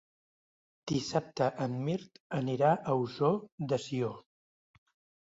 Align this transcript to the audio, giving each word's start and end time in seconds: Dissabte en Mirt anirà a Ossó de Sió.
Dissabte 0.91 1.51
en 1.67 1.77
Mirt 1.89 2.19
anirà 2.41 2.75
a 2.95 2.99
Ossó 3.05 3.33
de 3.71 3.83
Sió. 3.89 4.15